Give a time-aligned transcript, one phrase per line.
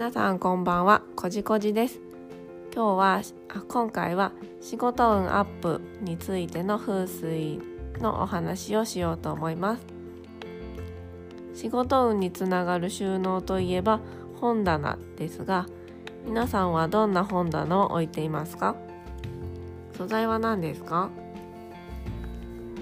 [0.00, 1.02] 皆さんこんばんは。
[1.14, 2.00] こじこじです。
[2.74, 7.60] 今日はあ今回は仕事運アップについての風水
[8.00, 9.82] のお話をしようと思います。
[11.52, 14.00] 仕事運につながる収納といえば
[14.40, 15.66] 本棚ですが
[16.24, 18.76] 皆さんはどんな本棚を置いていますか？
[19.98, 21.10] 素材は何ですか？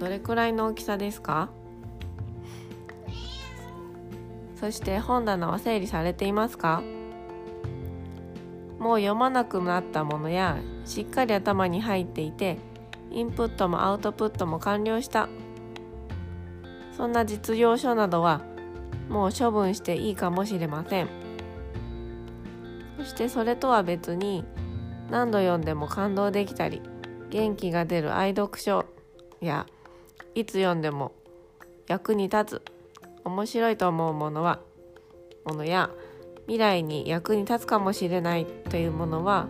[0.00, 1.50] どれくらいの大きさですか？
[4.58, 6.82] そして本棚は整理されていますか？
[8.82, 12.58] もう読まなくなったものやしっかり頭に入っていて
[13.12, 15.28] インプットもアウトプットも完了した。
[16.96, 18.42] そんな実用書などは
[19.08, 21.08] もう処分していいかもしれません。
[22.98, 24.44] そしてそれとは別に
[25.12, 26.82] 何度読んでも感動できたり
[27.30, 28.84] 元気が出る愛読書
[29.40, 29.66] や
[30.34, 31.12] いつ読んでも
[31.86, 32.62] 役に立つ
[33.24, 34.58] 面白いと思うものは
[35.44, 35.88] ものや
[36.46, 39.46] 未来に役に立つかもしれないというものは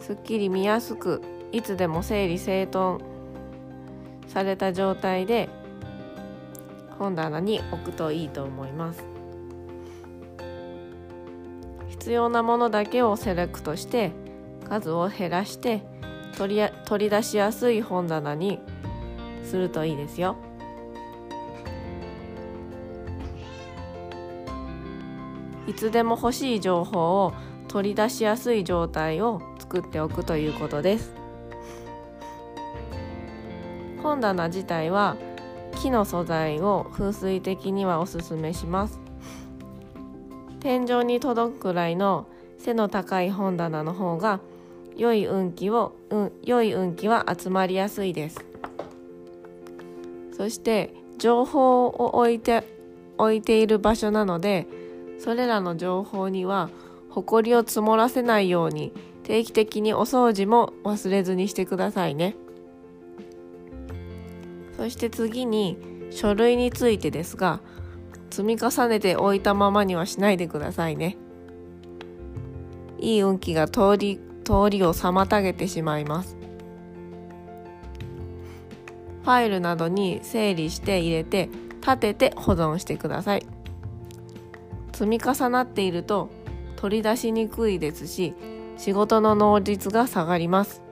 [0.00, 3.02] すっきり見やすくいつでも整理整頓
[4.28, 5.48] された状態で
[6.98, 9.04] 本棚に置くといいと思います
[11.88, 14.12] 必要なものだけをセレクトして
[14.68, 15.82] 数を減らして
[16.36, 18.60] 取り取り出しやすい本棚に
[19.42, 20.36] するといいですよ。
[25.66, 27.32] いつでも欲しい情報を
[27.68, 31.12] 取り出しやすい状態を作っておくということです。
[34.02, 35.16] 本棚自体は
[35.82, 39.00] 木の素材を風水的にはおすすめします。
[40.60, 42.26] 天井に届くくらいの
[42.58, 44.40] 背の高い本棚の方が
[44.96, 48.44] 良い運気を、うん、良い運気は集まりやすいです。
[50.36, 52.64] そして情報を置いて
[53.18, 54.66] 置いている場所なので
[55.18, 56.70] それらの情報には
[57.10, 62.36] 埃を積もらせないように定期的にお掃除も忘れずにしてくださいね。
[64.76, 65.78] そして次に
[66.10, 67.60] 書類についてですが
[68.30, 71.16] 積み重ねて置いたままにはしないでくださいね。
[72.98, 76.36] いい運気が通り通りを妨げてしまいます。
[79.22, 81.48] ファイルなどに整理して入れて
[81.80, 83.55] 立てて保存してください。
[84.96, 86.30] 積み重なっていると
[86.76, 88.32] 取り出しにくいですし
[88.78, 90.82] 仕事の能率が下がります。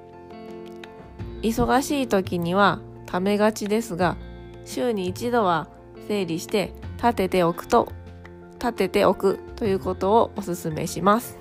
[1.40, 4.16] 忙しい時にはためがちですが
[4.66, 5.68] 週に一度は
[6.06, 7.88] 整理して立てておくと
[8.58, 11.38] 立てておくということをおすすめします。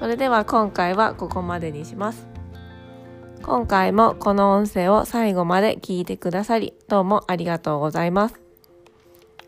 [0.00, 2.26] それでは今回はここまでにします。
[3.42, 8.43] 今回もこの音声を最後まで聞いてくださりどうもありがとうございます。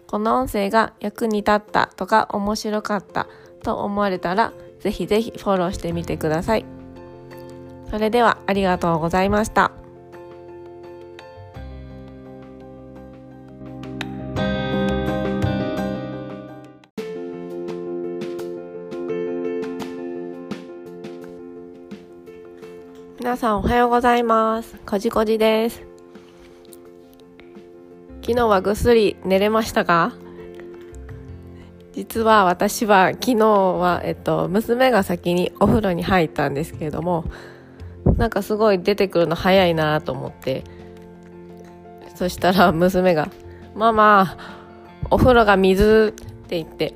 [0.09, 3.27] この音声が役に立ったとか面白かった
[3.63, 6.65] と思われたら、ぜひぜひフォローしてみてください。
[7.91, 9.73] それではありがとうございました。
[23.19, 24.77] 皆さんおはようございます。
[24.87, 25.96] こじこじです。
[28.27, 30.13] 昨日はぐっすり寝れましたか
[31.93, 37.25] 実は私は昨日は、えっと、娘が先にお風呂に入ったんですけれども
[38.17, 40.65] なんかすごい出てくるの早いなと思って
[42.17, 43.29] そしたら 娘が
[43.77, 44.37] 「ママ
[45.09, 46.95] お風呂が水」って言って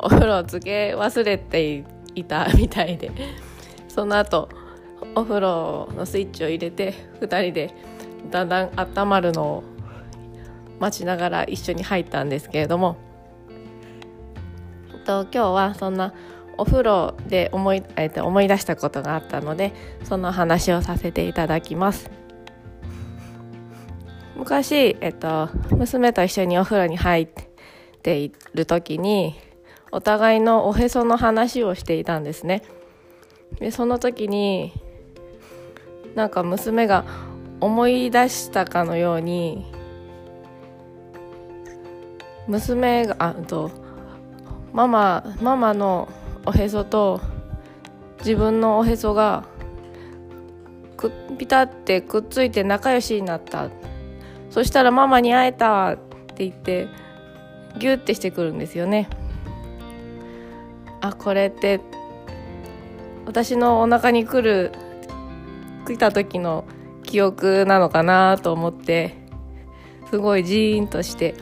[0.00, 1.84] お風呂つけ忘れて
[2.16, 3.12] いたみたいで
[3.86, 4.48] その後
[5.14, 7.72] お風呂のスイッチを入れて2人で
[8.32, 9.64] だんだん温まるのを
[10.80, 12.96] 待ちながら一緒に入ったんですけれども、
[14.92, 16.14] えっと、今日はそんな
[16.56, 19.72] お風呂で思い,、えっと、思い出したことがあったので
[20.04, 22.10] その話をさせていただきます。
[24.36, 27.28] 昔、えっと、娘と一緒にお風呂に入っ
[28.02, 29.38] ている時に
[29.92, 32.62] お互いのおへその話をしていたんですね。
[33.58, 34.72] でその時に
[36.14, 37.04] なんか娘が
[37.60, 39.79] 思い出したかのように
[42.50, 43.70] 娘があと
[44.72, 46.08] ママママの
[46.44, 47.20] おへそと
[48.18, 49.44] 自分のおへそが
[50.96, 53.70] くピタってくっついて仲良しになった。
[54.50, 56.88] そしたらママに会えたって言って
[57.78, 59.08] ギュッてしてくるんですよね。
[61.00, 61.80] あこれって
[63.26, 64.72] 私のお腹に来る
[65.86, 66.64] 来た時の
[67.04, 69.16] 記憶なのかなと思って
[70.10, 71.34] すごいジーンとして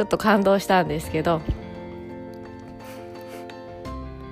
[0.00, 1.42] ちょっと感動したんですけど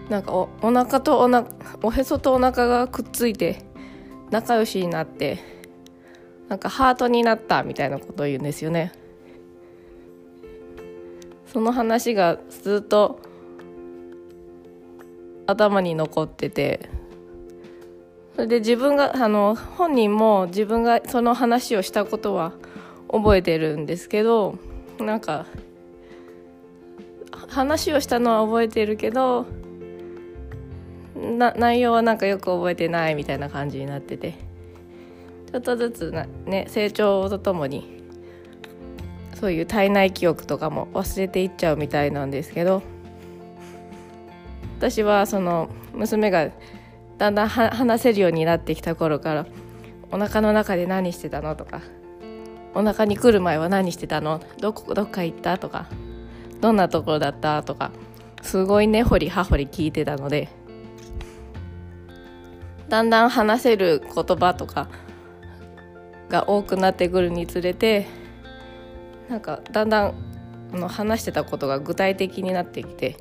[0.09, 1.44] なんかおお腹とおな
[1.82, 3.67] おへそとお腹がくっついて
[4.31, 5.38] 仲良しになって
[6.49, 8.93] なんかハートになったみたいなことを言うんですよね。
[11.53, 13.20] その話がずっと
[15.47, 16.88] 頭に残ってて
[18.37, 22.55] それで自分があの本人も自分がその話をしたことは
[23.11, 24.56] 覚えてるんですけど
[25.04, 25.46] なんか
[27.48, 29.46] 話をしたのは覚えてるけど
[31.16, 34.34] な内容はなんかよく覚えてないみたいな感じになってて。
[35.50, 38.02] ちょっとずつな、ね、成長とともに
[39.40, 42.82] そういう体内記憶とかも忘れていっちゃうみたいなんですけど。
[44.78, 46.50] 私はその娘が
[47.18, 49.46] だんだん話せるようになってきた頃から
[50.12, 51.80] お腹の中で何してたのとか
[52.75, 54.41] お腹に来る前は何してたの？
[54.61, 55.59] どこどっか行った？
[55.59, 55.87] とか。
[56.61, 57.62] どんなところだった？
[57.62, 57.91] とか。
[58.43, 60.49] すごい根掘り葉掘り聞いてたので。
[62.88, 64.88] だんだん話せる言葉とか
[66.29, 68.06] が多くなってくるにつれて
[69.29, 70.15] なんかだんだん
[70.73, 73.17] あの話してたことが具体的になってきて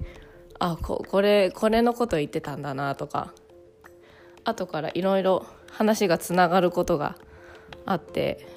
[0.60, 3.34] あここれこれのこと言ってたんだなとか。
[4.46, 7.18] 後からいろいろ話がつながることが
[7.86, 8.48] あって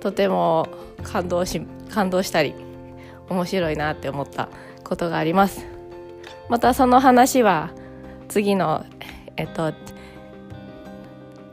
[0.00, 0.68] とても
[1.02, 1.60] 感動し
[1.90, 2.54] 感動したり
[3.28, 4.48] 面白いなって思った
[4.84, 5.66] ことがあります。
[6.48, 7.70] またその話は
[8.28, 8.84] 次の
[9.36, 9.72] えっと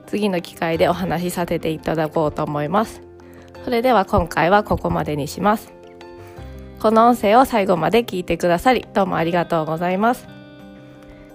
[0.07, 3.01] 次の機会でお話しさせていただこうと思います。
[3.63, 5.74] それでは今回はここまでにします。
[6.80, 10.28] この音声を最後まで聞いてくださりどうもありがとうございます。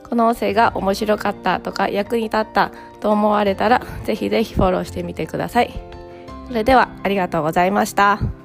[0.09, 2.71] この音声が面白かったとか役に立った
[3.01, 5.98] と思われたらぜひぜひフォローしてみてください。
[6.49, 8.38] それではありがとうございました。